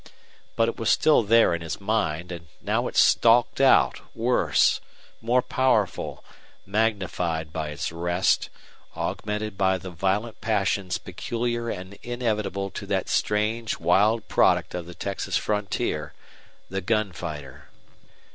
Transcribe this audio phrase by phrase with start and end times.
[0.55, 4.81] But it was still there in his mind, and now it stalked out, worse,
[5.21, 6.23] more powerful,
[6.65, 8.49] magnified by its rest,
[8.97, 14.95] augmented by the violent passions peculiar and inevitable to that strange, wild product of the
[14.95, 16.13] Texas frontier
[16.67, 17.69] the gun fighter.